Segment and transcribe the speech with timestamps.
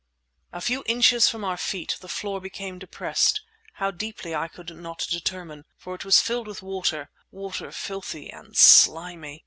[0.51, 3.41] A few inches from our feet the floor became depressed,
[3.73, 8.57] how deeply I could not determine, for it was filled with water, water filthy and
[8.57, 9.39] slimy!